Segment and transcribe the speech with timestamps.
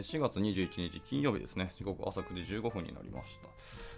[0.00, 1.72] えー、4月21日金曜日ですね。
[1.76, 3.48] 時刻朝9時15分になりました。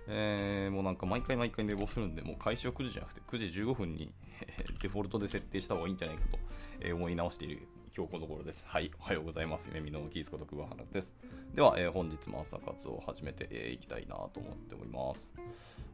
[0.08, 4.12] えー、もうなんか毎回毎回寝坊するんで、もう開始を9時じゃなくて9時15分に
[4.83, 6.38] デフォルトで設定した方がいいんじゃないかと、
[6.80, 8.65] え思い直している今日この頃です。
[8.67, 9.69] はい、おはようございます。
[9.69, 11.15] 夢見のキースこと桑原です。
[11.54, 15.30] では、えー、本日も朝活を始めてい、えー、きたいなと思っております。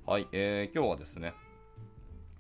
[0.07, 1.35] はい、えー、今日はですね、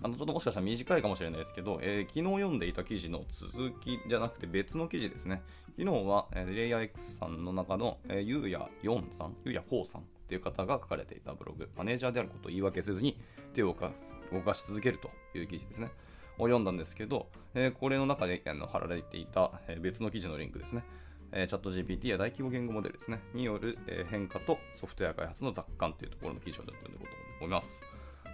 [0.03, 5.43] あのちょっともしかしたら短いかもしれないですけど、えー、昨日読んでいた記事の続きじゃなくて別の記事ですね。
[5.77, 13.19] 昨日は、えー、レイヤー X さんの中の、えー、ゆうや4さん、ゆうや4さんっていう方が書かれていたブログ、マネージャーであることを言い訳せずに
[13.55, 13.91] 手を動か
[14.33, 15.91] 動かし続けるという記事ですね。
[16.39, 20.85] を読んだんですけど、えー、これの中であの貼られていた、えー、別の記事のリンクですね。
[21.33, 27.88] えー、チャット GPT や大規模言語モデルですね、による、えー、変化とソフトウェア開発の雑感というところの記事を読んでいこうと思います。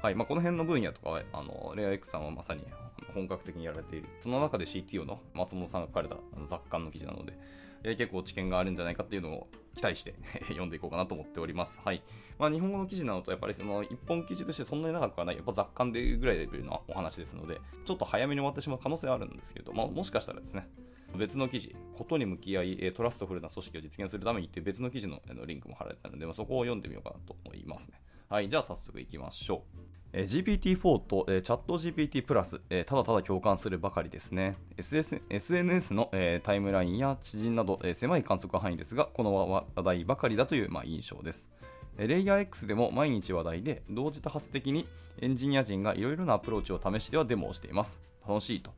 [0.04, 2.62] はいまあ、この辺の分野とかは、あのレア X さんはまさに
[3.14, 4.08] 本格的にやられている。
[4.20, 7.32] その中で CTO の松本さんが書かれた雑感の記事なので、
[7.84, 10.14] えー、結構知見があるんじゃないかっていうのを期待して
[10.48, 11.78] 読んでいこうかなと思っております。
[11.82, 12.02] はい。
[12.38, 20.68] まあ、日本語の記事なのと、やっぱりその一本記事としてそんなに長くはない、やっぱ雑感でいうぐらいレベルのお話ですので、ちょっと早めに終わってしまう可能性はあるんですけど、まあ、もしかしたらですね、
[21.16, 27.98] 別の記事、ことに向き合い、トラストフルな組織を実現するためにっていう別の記事のリンクも貼られてたので、ま、そこを読んでみようかなと思いますね。
[28.28, 29.83] はい、じゃあ早速いきましょう。
[30.22, 34.56] GPT-4 と、えー、チャット GPT プラス、えー、ただただ共感するばかりですね。
[34.76, 41.48] SS、SNS の、えー、タイムラインや知人など、え狭い観測範囲ですが、この話題ばかりだという、まあ、印象です。
[41.96, 44.86] レイヤー X でも毎日話題で、同時多発的に
[45.20, 47.98] エンジニア人がいろいろなアプローチを試してはデモをしています。
[48.26, 48.72] 楽しいと。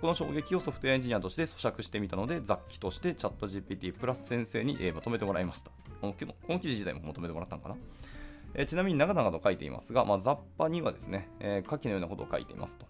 [0.00, 5.70] この衝撃をソフトウェアエンジニアとして咀嚼してみたので、雑記としてチャット GPT プラス先生に、まとめてもらいました。
[6.00, 6.14] こ
[6.48, 7.76] の記事自体もまとめてもらったのかな。
[8.54, 12.86] えちなみに長々と書いていますが、まあ、雑把にはですね、えー、下記のようなことを書いていますと。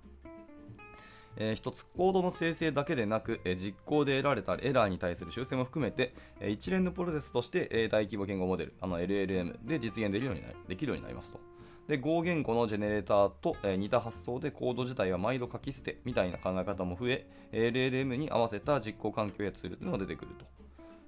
[1.36, 11.40] えー、一つ、コードの生成だけでなく、えー、実行で得られたエラーに対する修正も含めて、えー、一連のプロセスとして、えー、大規模言語モデル、あの LLM で実現できるようになできるようになりますと。
[11.88, 20.44] で、Go 言語のジェネレーターと、えー、似た発想でコード自体は毎度書き捨てみたいな考え方も増え、LLM に合わせた実行環境やツールというのが出てくると。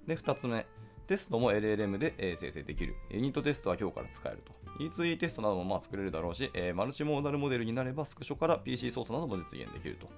[0.06, 0.66] で、2つ目、
[1.06, 2.96] テストも LLM で、え生成できる。
[3.10, 4.52] ユニットテストは今日から使えると。
[4.78, 10.08] E2E テストなどもまあ作れるだろうし、えマルチモーダルモデルになればスクショから PC ソースなども実現できると。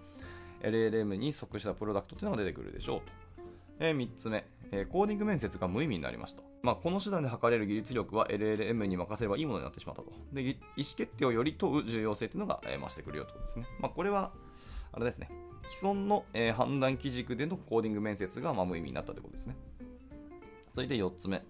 [0.60, 3.04] LLM に即したプロダクトというのが出てくるでしょうと。
[3.78, 6.42] え3つ目、えコーディング面接が無意味になりました。
[6.62, 10.12] まあ、この手段で測れる技術力は LLM に任せればいいものになってしまったと。
[10.32, 13.66] で、意思決定をより問う重要性というのが、え増してくるよということですね。
[13.80, 14.32] まあ、これは、
[14.92, 15.28] あれですね、
[15.68, 19.56] 既存の、え判断基軸でのコーディング面接がまあ無意味になったということですね。
[20.76, 21.42] 続いて4つ目。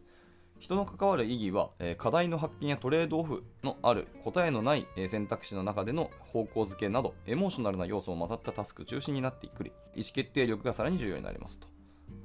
[0.61, 11.67] 人の関わる意義は、え課題の発見やトレードオフのある答えのない、え選択肢の中での方向づけなどエモーショナルな要素を混ざったタスク中心になってくる意思決定力がさらに重要になりますと。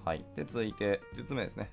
[0.06, 1.72] はい、で続いて5つ目ですね。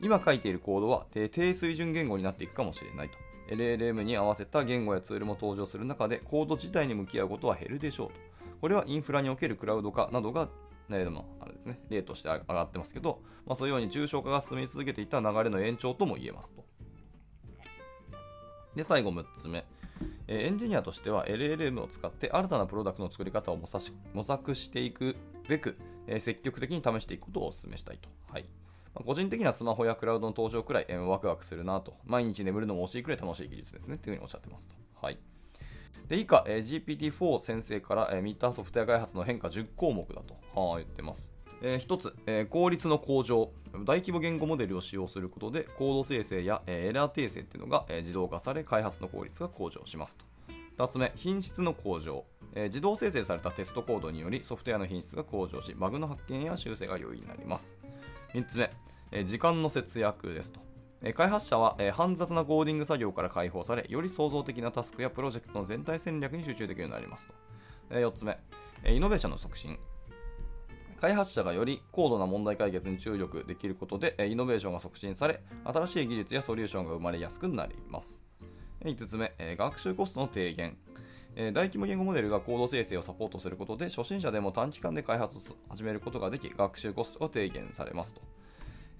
[0.00, 3.18] 今書いているコードは低水準言語になっていくかもしれないと。
[3.54, 8.14] LLM に合わせた言語やツールも登場する中でコード自体に向き合うことは減るでしょうと。
[8.62, 10.48] これはインフラにおけるクラウド化などが
[10.88, 11.26] 例の
[11.64, 16.64] ですね、例として上がってますけど、まあ、そういうように重症化が進み続けていた流れの延長とも言えますと。
[18.74, 19.64] で、最後6つ目。
[20.26, 23.66] エンジニアとしては LLM を使って新たなプロダクトの作り方を模
[24.24, 25.16] 索していく
[25.48, 28.08] べく、え積極的に試していくことをお勧めしたいと。
[28.32, 28.46] はい
[28.94, 31.94] ま個人的にはスマホやクラウドの登場くらい、ワクワクするなと。
[32.04, 33.96] 毎日眠るのも惜しいくらい楽しい技術ですね。
[33.96, 34.74] というふうにおっしゃってますと。
[35.00, 35.18] はい。
[36.08, 41.32] で以下、えー、GPT-4 先生から、え、ミッターソフトウェア開発の変化10項目だと、はあ、言ってます。
[41.62, 43.52] えー、1つ、えー、効率の向上。
[43.84, 50.26] 大規模言語モデルを使用することで、コード生成や、えー、エラー訂正っていうのが、え、自動化され、開発の効率が向上しますと。
[50.76, 52.24] 2つ目、品質の向上、
[52.54, 52.64] え。
[52.64, 57.74] 自動生成されたテストコードによりソフトウェアの品質が向上し、バグの発見や修正が容易になります。
[58.34, 58.70] 3つ目、
[59.10, 60.60] え、時間の節約ですと。
[61.14, 67.34] 開発者はえ煩雑なコーディング作業から解放され、より創造的なタスクやプロジェクトの全体戦略に集中できるようになりますと。
[67.90, 68.38] え4つ目、
[68.84, 69.78] えイノベーションの促進。
[71.02, 78.20] 開発者がより高度な問題解決に注力できることで、イノベーションが促進され、新しい技術やソリューションが生まれやすくなります。
[78.84, 80.76] 5つ目、学習コストの低減。
[81.34, 88.22] 大規模言語モデルがコード生成をサポートすることで、初心者でも短期間で開発を始めることができ、学習コストが低減されますと。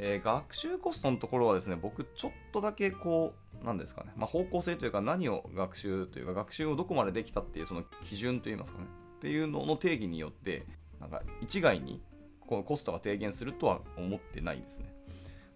[0.00, 3.32] えー、学習コストのところはですね、僕ちょっとだけこ
[3.62, 8.86] う、なんですかね、まあ、方向性というか何を学習というか学習をどこまでできたっていうその基準といいますかね、
[9.18, 10.66] っていうのの定義によって、
[11.02, 12.02] なんか一概に
[12.40, 14.86] このコストが低減するとは思ってないですね。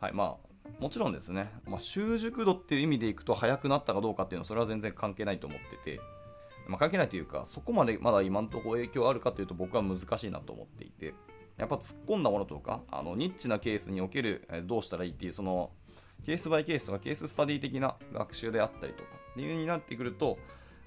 [0.01, 0.47] はい、まあ
[0.81, 6.01] もちろんですね、まあ、習熟度っていう意味でいくと速くなったかどうかっていうのはそれは全然関係ないと思ってて、
[6.67, 11.15] まあ、関係ないというかそこまでまだ今のところ影響あるかというと僕は難しいなと思っていて。
[11.57, 15.71] やっぱ突っ込んだものとか、あのニッチなケースにおける、どうしたらいいっていう、その
[16.25, 20.39] ケースバイケースとかケーススタディ的な学習であったりとかっていう風になってくると、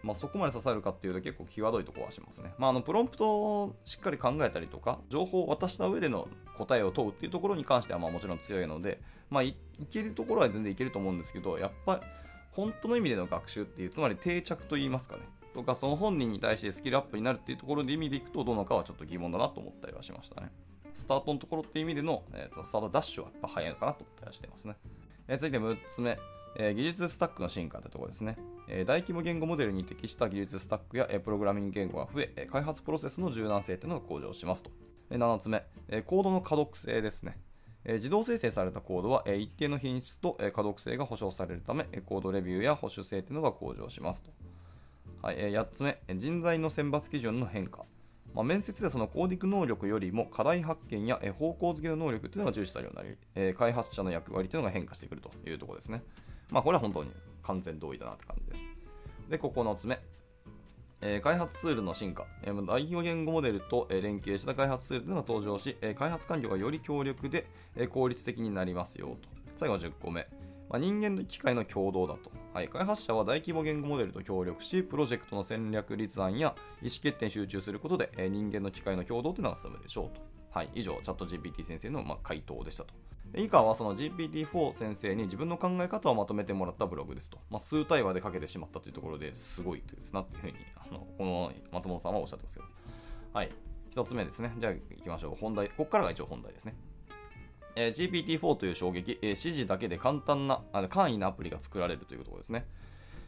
[0.04, 2.54] まあ、そこまで刺さるかっていうと結構際どいところはしますね。
[2.58, 9.58] まあ、あのプロンプトをしっかり考えたりとか、情報を渡した上での答えを問うっていうところに関してはまあもちろん強いので、まあい、
[9.92, 12.02] けるところは全然いけると思うんですけど、やっぱり
[12.52, 15.24] 本当の意味での学習っていう、つまり定着といいますかね、
[15.54, 20.52] とかその本人に対してスキルアップになるっていうところで意味でいくとどのかはちょっと疑問だなと思ったりはしましたね。
[20.94, 24.76] スタートのところっていう意味での、えーと、スタートダッシュはやっぱ早いのかなと思ったりはしてますね。
[25.28, 26.18] えー、続いて6つ目、
[26.56, 28.38] えー、技術スタックの進化というところですね、
[28.68, 34.72] えー、大規模言語モデルに適した技術スタックや、えー、プログラミング言語が増え、開発プロセスの柔軟性というのが向上しますと。
[35.10, 37.40] 7つ目、えコードの可読性ですね。
[37.86, 44.32] 自動生成されたコードは、一定の品質と、可読性が保証されるため、コードレビューや保守性というのが向上しますと。
[45.22, 47.86] はい8つ目、人材の選抜基準の変化。
[48.34, 56.04] まあ、面接でそのコーディング能力よりも課題発見や方向付けの能力というのが重視されるようになり、開発者の役割というのが変化してくるというところですね。
[56.50, 57.12] まあ、これは本当に
[57.44, 58.62] 完全同意だなって感じです。
[59.30, 60.00] で、9つ目。
[61.02, 67.48] えー、開発ツールの進化、えー、大規模言語モデルと、えー、連携した開発ツールが登場し、え開発環境がより強力で、
[67.78, 69.30] え効率的になりますよと。
[69.58, 70.28] 最後10個目。
[70.70, 72.68] まあ、人間と機械の共同だと、はい。
[72.68, 80.22] 開発者は大規模言語モデルと協力し、プロジェクトの戦略立案や意思決定に集中することで、え人間の機械の共同というのが進むでしょうと。
[80.52, 80.70] はい。
[80.74, 82.94] 以上、チャット GPT 先生の、まあ、回答でしたと。
[83.36, 87.40] 以下はその GPT-4 先生に自分の考え方をまとめてもらったブログですと。
[87.50, 92.68] まあ、数対話でかけてしまったというところですごいですなっていうふうに、あのこの松本さんはおっしゃってますけど。
[93.34, 93.52] はい。
[93.92, 94.54] 一つ目ですね。
[94.58, 95.36] じゃあ行きましょう。
[95.40, 95.68] 本題。
[95.70, 96.76] ここからが一応本題ですね。
[97.76, 102.66] えー、GPT-4 という衝撃、えー、指示だけで簡単なあ簡易なアプリが作られるということですね。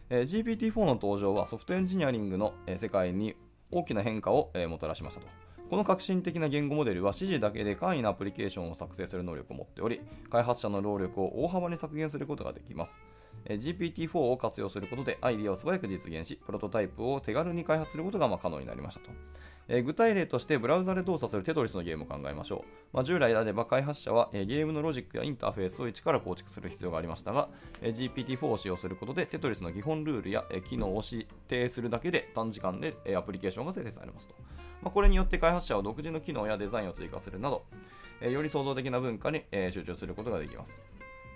[0.09, 3.35] えー、GPT-4 の登場はソフトエンジニアリングの、え世界に
[3.71, 5.27] 大きな変化を、えもたらしましたと。
[5.71, 12.99] この革新的な言語モデルは指示だけで簡易なアプリケーションを作成する能力を持っており、開発者の労力を大幅に削減することができます。
[13.45, 19.11] GPT-4 を活用することでアイディアを素早く実現し、プロトタイプを手軽に開発することがま可能になりましたと。
[19.69, 22.69] え具体例としてブラウザで動作するテトリスのゲームを考えましょう。
[22.91, 27.47] まあ、従来であれば開発者は、えゲームのロジックやインターフェースを一から構築する必要がありましたが、
[27.81, 34.35] え GPT-4 を使用することでテトリスの基本ルールや、え機能を指定するだけで短時間で、えアプリケーションが生成されますと。
[34.81, 37.63] まあ、これによって開発者は独自の機能やデザインを追加するなど、
[38.21, 40.77] えより創造的な文化に、え集中することができます。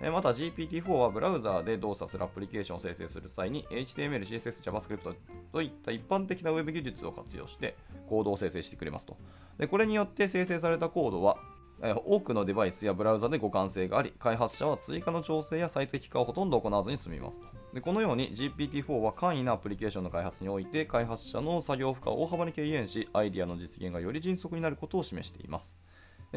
[0.02, 5.16] また GPT-4 はブラウザーで動作するアプリケーションを生成する際に HTML、CSS、JavaScript
[5.54, 7.76] といった一般的な Web 技術を活用して
[8.10, 9.18] コードを生成してくれますと。
[9.58, 11.38] でこれによって生成されたコードは
[12.06, 17.46] 多くのデバイスやブラウザで互換性があり、開発者は追加の調整や最適化をほとんど行わずに済みますと。
[17.76, 25.76] でこのように GPT-4 は簡易なアプリケーションの開発において、開発者の作業負荷を大幅に軽減し、アイデアの実現がより迅速になることを示しています。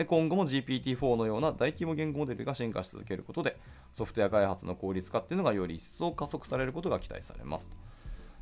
[0.08, 3.56] 今後も GPT-4 のような大規模言語モデルが進化し続けることで、
[3.94, 7.70] ソフトウェア開発の効率化っていうのがより一層加速されることが期待されます。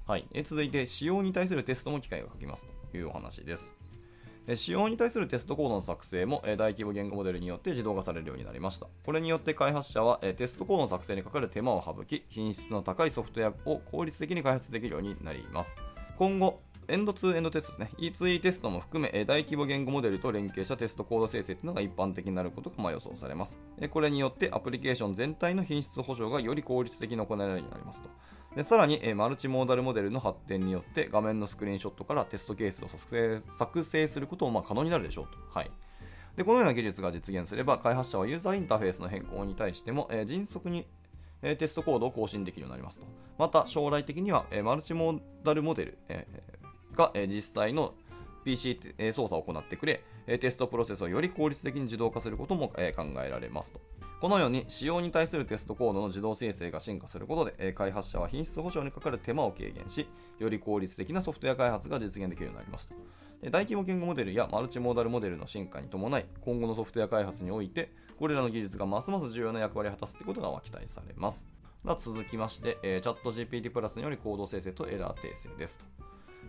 [0.07, 3.76] はい、え続いて、使用に対するテストも機会が書きますというお話です。
[4.55, 8.87] 使用に対するテストコードの作成も大規模言語モデルによって自動化されるようになりました。
[9.05, 15.75] これによって開発者はテストコードの作成にかかる手間を省き、品質の高いソフトウェアを効率的に開発できるようになります。
[16.17, 18.13] 今後、エンド2エンドテストですね。
[18.13, 23.59] E2E テストも含め、大規模言語モデルと連携したテストコード生成というのが一般的になることがま予想されます。
[23.91, 28.09] これによってアプリケーション全体の品質保証がより効率的に行えるようになりますと。
[28.57, 35.39] でさらに、えマルチモーダルモデルの発展によって画面のスクリーンショットからテストケースを作成作成することもま可能になるでしょうと。
[35.53, 35.71] はい。
[36.39, 40.87] でこのような技術が実現すれば、開発者はユーザーインターフェースの変更に対しても、え迅速に
[41.43, 43.05] テストコードを更新できるようになりますと。
[43.39, 46.27] また、将来的には、マルチモーダルモデル、え
[46.95, 47.93] が、え実際の
[48.47, 50.05] PC 操作を行ってくれ、
[50.39, 52.95] テストプロセスをより効率的に自動化することも考え
[53.29, 53.81] られますと。
[54.21, 60.07] このように使用に対するテストコードの自動生成が進化することで、開発者は品質保証にかかる手間を軽減し、
[60.39, 62.95] より効率的なソフトウェア開発が実現できるようになりますと。
[63.51, 71.45] 大規模言語モデルやマルチモーダルモデルの進化に伴い、今後のソフトウェア開発において、これらの技術がますます重要な役割を果たすということが期待されます。
[72.01, 75.85] 続きまして、チャット GPT プラスによりコード生成とエラー訂正ですと。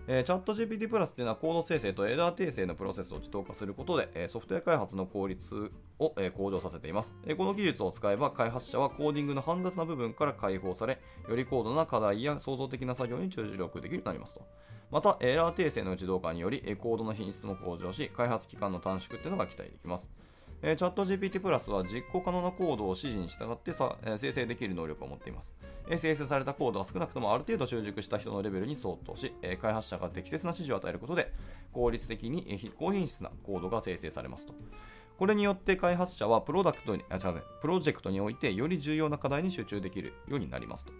[0.09, 14.41] えー、チャット GPT プラスっていうのはコード生成とエラー訂正のプロセスを自動化することで、え、ソフトウェア開発の効率を、え、向上させています、えこの技術を使えば開発者はコーディングの煩雑な部分から解放され、より高度な課題や創造的な作業に注力できるようになりますと。
[14.89, 20.09] また、エラー訂正の自動化により、コードの品質も向上し、開発期間の短縮っていうのが期待できます。
[20.61, 25.53] えー、チャット GPT プラスは実行可能なコードを指示に従ってさ、えー、生成できる能力を持っています。
[25.89, 31.33] 生成されたコードは少なくともある程度習熟した人のレベルに相当し、開発者が適切な指示を与えることで、
[31.71, 34.53] 効率的に、高品質なコードが生成されますと。
[35.17, 40.91] これによって開発者はプロダクトにあ違うプロジェクトにおいてより重要な課題に集中できるようになりますと。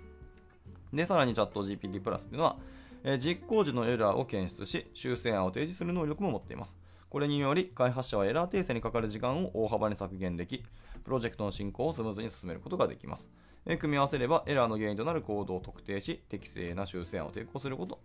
[0.93, 2.57] で、さらにチャット GPT プラスっていうのは、
[3.03, 6.75] え、実行時のエラーを検出し、修正案を提示する能力も持っています。
[7.09, 10.63] これにより、開発者はエラー訂正にかかる時間を大幅に削減でき、
[11.03, 13.29] プロジェクトの進行をスムーズに進めることができます。
[13.69, 17.99] え組み合わせれば、エラーの原因となるコードを特定し、適正な修正案を提供すること、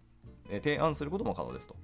[0.51, 1.77] え提案することも可能ですと。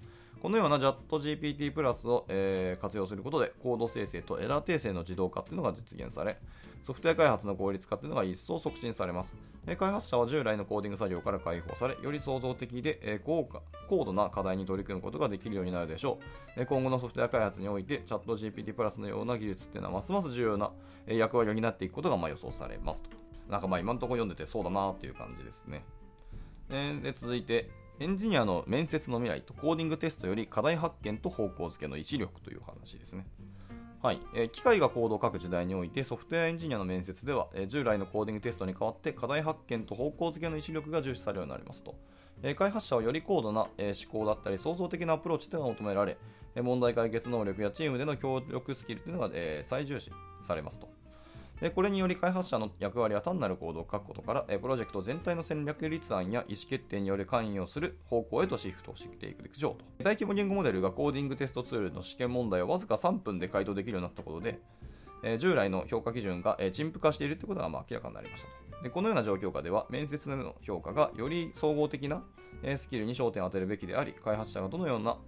[0.43, 6.39] このような JATGPT プラスを、えー、活用することで、コード生成とエラー訂正の自動化というのが実現され、
[6.85, 9.35] ソフトウェア開発の効率化というのが一層促進されます。
[9.67, 13.49] 開発者は従来のコーディング作業から解放され、より創造的でえ高
[13.89, 16.19] 高度な課題に取り組むことができるようになるでしょ
[16.57, 16.67] う。
[16.67, 20.71] 今後のソフトウェア開発において、チャット GPT プラスのような技術っていうのはますます重要な
[21.07, 23.28] 役割を担っていくことがま予想されますと。
[23.49, 25.85] なんかまあ今のところ読んでてそうだなっていう感じですね。
[26.69, 33.27] で続いて、エンジニアの面接の未来とコーディングテストより課題発見と方向付けの意思力という話ですね。
[34.01, 41.97] はい、えー、機械がコードを書く時代においてソフトウェアエンジニアの面接では、えー、従来のコーディングテストに代わって課題発見と方向付けの意思力が重視されるようになりますと、
[42.45, 46.17] えー、開発者はより高度な、え思考だったり創造的なアプローチというのが求められ、
[46.55, 50.13] え問題解決能力やチームでの協力スキルというのが、え最重視
[50.47, 50.89] されますと。
[51.61, 60.05] でこれにより開発者の役割は単なるコードを書くことから、プロジェクト全体の戦略立案や意思決定による関与する方向へとシフトしていくでしょうと。
[60.05, 64.61] 大規模言語モデルがコーディングテストツールの試験問題をわずか3分で回答できるようになったことで、
[65.25, 68.91] え従来の評価基準が、え陳腐化しているということがま明らかになりましたとで。
[68.91, 72.23] このような状況下では、面接での評価がより総合的な、
[72.77, 75.19] スキルに焦点を当てるべきであり、開発者がどのような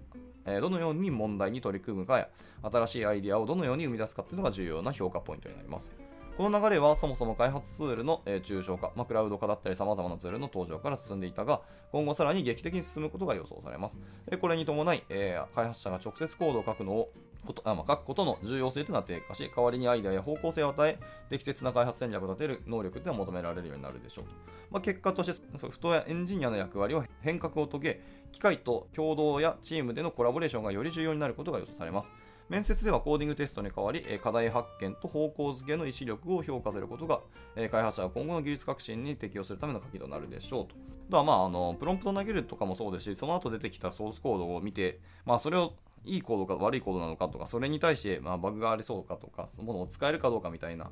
[0.61, 2.29] どのように問題に取り組むかや、
[2.63, 5.93] 新しいアイディアをどのように生み出すかというのが重要な評価ポイントになります。
[6.41, 11.61] この流れはそもそも開発ツールの、え抽象化、まあ、クラウド化だったり様々なツールの登場から進んでいたが、
[11.93, 13.99] 今後さらに劇的に進むことが予想されます。
[14.25, 17.13] でこれに伴い、え、開発者が直接コードを書くのを
[17.47, 24.31] ことあまあ、書くことの重要性というのは低下し、代わりにアイデアや方向性を与え、適切な開発戦略を立てる能力というのは求められるようになるでしょうと。
[24.71, 28.01] まあ、結果として、ソフトウェアエンジニアの役割は変革を遂げ、
[28.33, 32.11] 機械と共同やチームでのコラボレーションがより重要になることが予想されます。
[32.51, 37.21] 面接ではコーディングテストに代わり、課題発見と方向付けの意思力を評価することが、
[37.55, 40.75] 開発者が今後の技術革新に適用するための鍵となるでしょうと。
[40.75, 50.91] だからまあ、あの、プロンプト投げるとかもそうですし、その後出てきたソースコードを見て、まあ、それをいいコードか悪いコードなのかとか、それに対してまあバグがありそうかとか、そもそも使えるかどうかみたいな、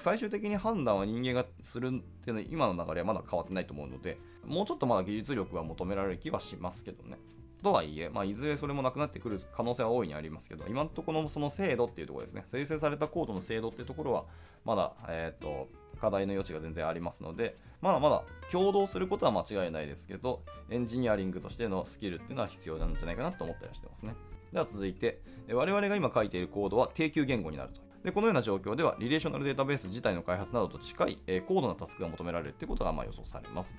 [0.00, 1.90] 最終的に判断は人間がするっ
[2.24, 7.18] ていうのは今の流れはまだ変わってないと思うので、もうちょっとまだ技術力は求められる気はしますけどね。
[7.64, 14.24] とはいえ、まあ、いずれそれもなくなってくる可能性は大いにありますけど、今のところのその精度っていうところですね、生成されたコードの精度っていうところは、
[14.66, 15.68] まだ、えっ、ー、と、
[15.98, 24.14] 課題の余地が全然ありますので、まだまだ共同することは間違いないですけど、エンジニアリングとしてのスキルっていうのは必要なんじゃないかなと思ったりしてますね。
[24.52, 27.80] では続いて、我々が今書いているコードは定級言語になると。
[28.04, 33.74] でこのような状況では、リレーショナルデータベース自体の開発などと近い、え、高度なタスクが求められるということがま予想されます。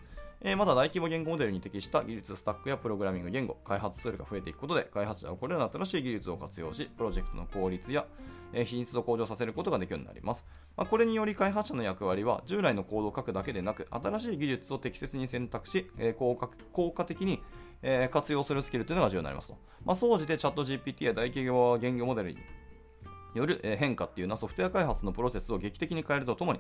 [0.48, 8.06] えー、まだ大規模言語モデルに適した技術スタックやプログラミング言語、開発ツールが増えていくことで、開発者はこれらの新しい技術を活用し、プロジェクトの効率や、
[8.54, 10.46] えー、品質を向上させることができるようになります。
[10.78, 17.42] まあ、これにより開発者の役割は、従来のコードを書くだけでなく、新しい技術を適切に選択し、えー、効果効果的に
[17.82, 19.58] え活用するスキルというのが重要になりますと。
[19.84, 22.38] まあ、総じてチャット GPT や大企業言語モデルに
[23.34, 26.60] よる変化っていうのはソフトウェア開発のプロセスを劇的に変えるとともに、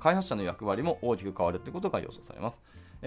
[0.00, 2.60] 開発者の役割も大きく変わるということが予想されます。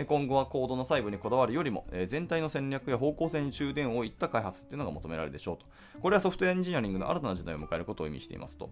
[0.04, 5.66] 今後はコードの細部にこだわるよりも、全体の戦略や方向性に終電を置いた開発っていうのが求められるでしょうと。
[6.02, 8.70] これはソフトウェアエンジニアリングの新たな時代を迎えることを意味していますと、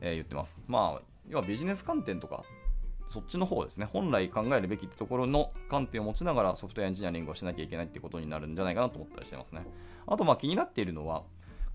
[0.00, 0.58] えー、言ってます。
[0.66, 2.44] まあ、要はビジネス観点とか、
[3.12, 9.64] そっちの方ですね、本来考えるべきってところの観点を持ちながらソフトウェアエンジニアリングをしなきゃいけないってことになるんじゃないかなと思ったりしてますね。
[10.06, 11.22] あと、まあ気になっているのは、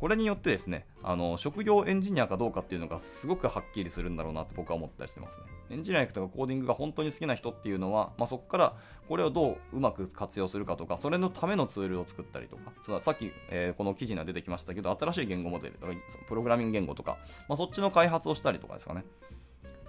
[0.03, 5.45] これによってですね、あの職業エンジニアかどうかっていうのがすごくはっきりするんだろうなって僕は思ったりしてますね。
[5.69, 8.73] エンジニアリングとかコーディングが本当に好きな人っていうのは、まあ、そこから
[9.07, 15.93] これをどううまく活用するかとか、それのためのツールを作ったりとか、そうさっき、えー、この記事には出てきましたけど、新しい言語モデルとか、
[16.27, 17.17] プログラミング言語とか、
[17.47, 19.05] まあ、そっちの開発をしたりとかですかね。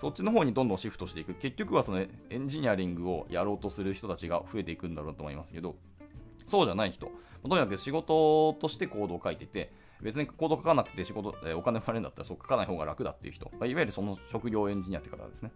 [0.00, 1.34] そっちの方にどんどんシフトしていく。
[1.34, 5.74] 結局はそのエンジニアリングをやろうとする人たちが増えていくんだろうと思いますけど、
[6.48, 7.10] そうじゃない人、
[7.42, 9.72] とにかく仕事としてコードを書いてて、
[10.04, 15.50] 別にコード書かなくて仕事、え、お金もらえるんだったらそう書かない方が楽だっていう人、ま、いわゆるその職業エンジニアって方ですね。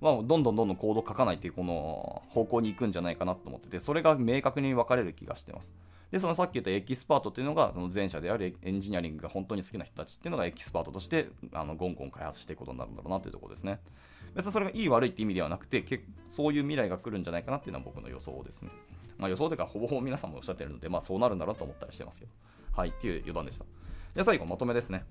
[0.00, 5.72] まあ、どんどんどんどんコード書かないっていうこの方向に行くんじゃないかなと思ってて、それが明確に分かれる気がしてます。
[6.10, 13.80] で、そのさっき言ったエキスパートっていうのが、その前者であるエンジニアリングが本当に好きな人たちっていうのがエキスパートとして、あのゴンゴン開発していくことになるんだろうなというところですね。
[14.34, 15.82] 別にそれがいい悪いって意味ではなくて、
[16.28, 18.70] そういう未来が来るんじゃないかなっていうのは僕の予想ですね。
[19.16, 22.32] まあ、予想というか、ほぼほぼ皆さんもおっしゃってるので、まあ、そうなるんだろうと思ったりしてますけど。
[22.72, 23.64] はい、っていう余談でした。
[24.14, 25.04] で、最後、まとめですね。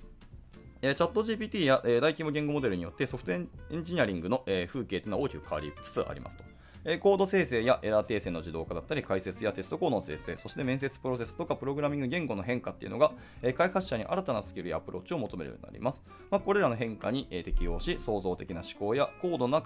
[0.82, 3.50] えチャット GPT や、え大規模言語モデルによってソフトエン
[3.84, 6.44] ジニアリングの、え風景というのは大きく変わりつつありますと。
[6.86, 16.02] えコード生成やエラー訂正の自動化だったり、解説やテストコードの生成、そして面接プロセスとかプログラミング言語の変化っていうのが、え開発者に新たなスキルやアプローチを求めるようになります。
[16.30, 19.62] まあ、これらの変化に、え適応し、創造的な思考や高度な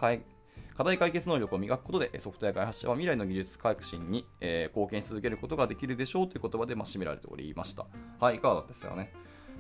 [0.78, 7.88] 課題解決能力を磨くことで、ソフトウェア開発者は未来の技術革新に、え貢献し続けることができるでしょうという言葉で、まあ、締められておりました。
[8.20, 9.12] はい、いかがだったですかね。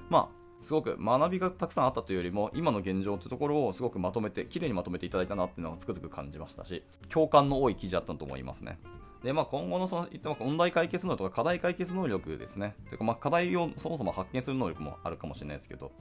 [0.09, 8.79] まあすごく学びがたくさんあったというよりも今の現状というところをすごくまとめて綺麗にまとめていただいたなっていうのがつくづく感じましたし共感の多い記事だったと思いますね
[9.24, 12.75] でまあ、今後のその言って問題解決能力とか課題解決能力ですね。
[12.89, 15.91] てかまあ課題をそもそも発見する能力もあるかもしれないですけど、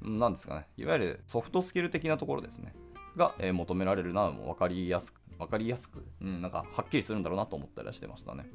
[0.00, 2.72] なんですかね、いわゆるソフトスキル的なところですね、
[3.16, 8.46] が、え、求められるなも分かりやすく、分かりやすく、うん、なんかはっきりするんだろうなと思ったりはしてましたね。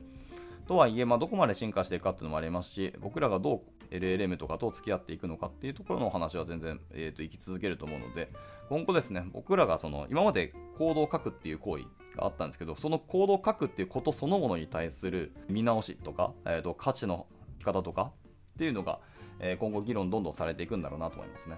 [0.68, 8.32] とはいえ、まあ、どこまで進化していくかっていうのもありますし、僕らがどう LLM とかと付き合っていくのかっていうところのお話は全然、えー、と生き続けると思うので、
[8.70, 11.84] 今後ですね、僕らがその今までコードを書くっていう行為
[12.18, 17.28] があったんですけど、そのコードを書くっていうことそのものに対する見直しとか、えー、と価値の
[17.60, 18.12] き方とか
[18.56, 19.00] っていうのが、
[19.40, 21.58] え、今後議論どんどんされていくんだろうなと思いますね。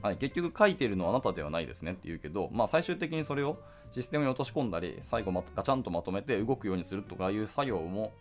[0.00, 3.58] はい、結局書いてるのはあなたではないですねって言うけど、まあ、最終的にそれを
[3.92, 8.12] システムに落とし込んだり、最後まガチャンとまとめて動くようにするとかいう作業も、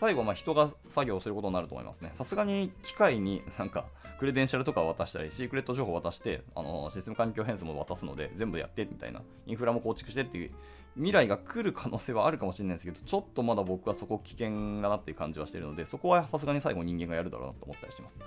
[0.00, 2.12] 最後、ま人が作業することになると思いますね。
[2.18, 3.86] さすがに機械になんか
[4.18, 10.50] クレデンシャルとかを渡したり、シークレット情報を渡して、あのシステム環境変数も渡すので、全部やってみたいな、インフラも構築してっていう
[10.96, 18.18] 未来が来る可能性はあるかもしれないですけど、ちょっとまだ僕はそこ危険だなっていう感じはしてるので、そこはさすがに最後人間がやるだろうなと思ったりします。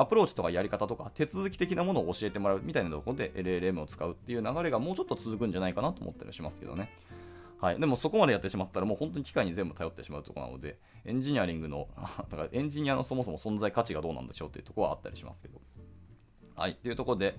[0.00, 6.90] アプローチとかやり方とか手続き的なものを教えてもらうみたいなところで LLM を使うっていう流れがもうちょっと続くんじゃないかなと思ったりしますけどね。
[7.60, 11.88] はい、でもそこまでやってしまったらもう本当に機械に全部頼ってしまうところなので、エンジニアリングの、
[12.30, 15.60] だからエンジニアのそもそも存在価値がどうなんでしょうっていうところはあったりしますけど。
[16.54, 17.36] はい、というところで、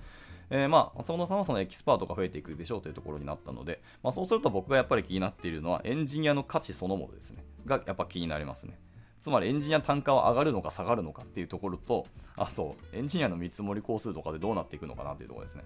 [0.50, 7.46] えー、まあ、松本さんはそのエキスパートが増えていくでしょうというところになったので、まあ、そうすると僕がやっぱり気になっているのはエンジニアの価値そのものですね。
[7.66, 8.78] がやっぱ気になりますね。
[9.22, 12.06] つまりエンジニア単価は上がるのか下がるのかっていうところと、
[12.36, 15.64] あと、エンジニアの見積もり工数とかでどうなっていくのかなっていうところですね。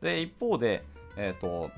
[0.00, 0.84] で、一方で、
[1.16, 1.70] えっ、ー、と、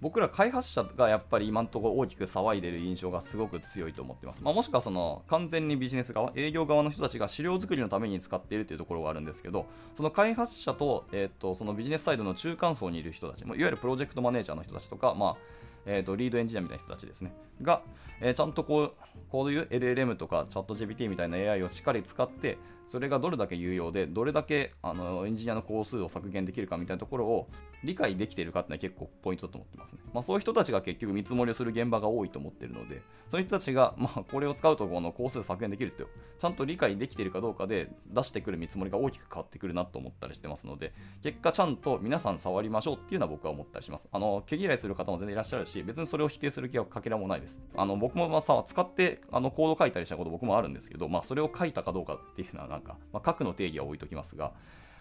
[0.00, 4.42] 僕ら開発者がやっぱり今のところ大きく騒いでる印象がすごく強いと思ってます。
[4.42, 17.82] まあ、もしくはその完全にビジネス側、営業側の人たちが資料作りのために使っているというところがあるんですけど、その開発者と,、えーと、そのビジネスサイドの中間層にいる人たち、いわゆるプロジェクトマネージャーの人たちとか、まあえーと、リードエンジニアみたいな人たちですね、が、
[18.20, 18.92] えー、ちゃんとこう
[19.30, 22.58] こういう LLM とか ChatGPT みたいな AI をしっかり使って、
[22.90, 27.48] それがどれだけ有用で、どれだけあのエンジニアの工数を削減できるかみたいなところを
[27.84, 30.00] 理解できているかってのは結構ポイントだと思ってますね。
[30.12, 36.04] まあ、そういう人たちが結局見積もりをする現場が多いと思ってるので、そういう人たちが、まあ、これを使うとこの工数削減できるって、
[36.40, 44.08] ちゃんと理解できているかどうかで出してくる見積もりが大きく変わってくるなと思ったりしてますので、結果ちゃんと皆さん触りましょうっていうのは僕は思ったりします。
[44.10, 47.56] あの、毛嫌いする方も全然いらっしゃるし、別にそれを否定する気はかけらもないです。
[47.76, 54.52] あの、僕もまあさ、使ってあのコード書いたりしたこと僕もあるんですけど、まあ、それを書いたかどうかっていうのはんか、まあ、書くの定義は置いときますが、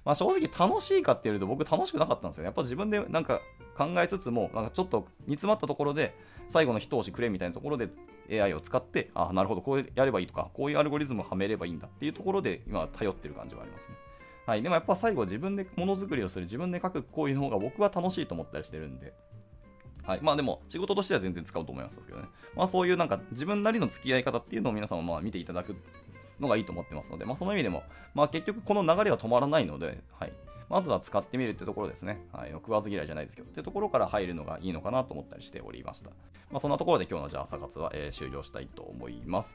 [0.05, 2.45] まあ、正直楽しいかって言うと僕楽しくなかったんですよ、ね。
[2.45, 3.41] やっぱ自分でなんか
[3.77, 6.15] 考えつつも、なんかちょっと煮詰まったところで
[6.49, 7.89] 最後の一押しくれみたいなところで
[8.31, 13.95] AI を使って、あ、なるほど、こうやればいいとか、こういうアルゴリズムをはめればいいんだっていうところで今頼ってる感じはありますね。
[14.45, 19.13] はい、でもやっぱ最後自分でものづくりをする、自分で書く行為の方が僕は楽しいと思ったりしてるんで、
[20.03, 20.19] はい。
[20.23, 22.25] まあでも、仕事としては全然使うと思いますけどね。
[22.55, 25.75] まあそういうなんか自分なりの付き合い方っていうのを皆さんもまあ見ていただく
[26.39, 30.33] のがいいと思ってますので、まあその意味でも、まあ結局この流れは止まらないので、はい。
[30.69, 32.21] まずは使ってみるってところですね。
[32.31, 32.51] はい。
[32.51, 36.11] 食わず嫌いじゃないですけど、ってところから入るのがいいのかなと思ったりしておりました。
[36.51, 39.53] まあそんなところで今日のじゃあ朝活は、えー、終了したいと思います。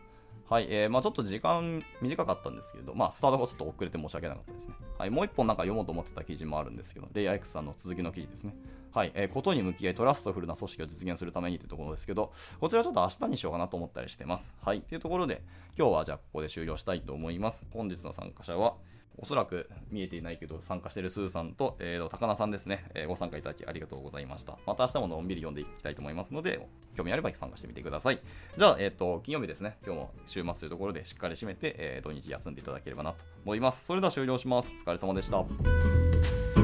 [0.51, 4.75] はい、えー、まあちょっと時間短かったんですけど、まあスタートがちょっと遅れて申し訳なかったですね。
[4.99, 8.55] はい、もう一本なんか読もうと思ってた記事もあるんですけど、レイア X さんの続きの記事ですね。
[8.95, 14.53] はい、えー、ことに向き合いトラストフルな組織を実現するためにというところですけど、こちらちょっと明日にしようかなと思ったりしてます。
[14.63, 15.43] はい、というところで、
[15.77, 17.67] 今日はじゃあここで終了したいと思います。
[17.73, 18.77] 本日の参加者は、
[19.19, 24.59] おそらく見えていないけど参加しているスーさんと、えー、高菜さんですね、えー、ご参加いただきありがとうございました。
[24.67, 28.21] また明日ものんびり読んでいきたいと思いますので、興味あれば参加してみてください。
[28.57, 33.85] じゃあ、えっ、ー、と、金曜日ですね、今日も週末というところでしっかり締めて、えー、土日休んでいただければなと思います。
[33.85, 34.73] それでは終了します。
[34.79, 36.64] お疲れ様でした。